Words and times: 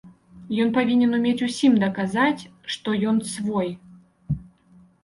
Ён 0.63 0.71
павінен 0.77 1.11
умець 1.17 1.43
усім 1.49 1.77
даказаць, 1.85 2.41
што 2.77 2.99
ён 3.13 3.17
свой. 3.37 3.71